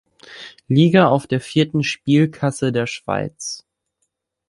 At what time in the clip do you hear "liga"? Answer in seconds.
0.67-1.09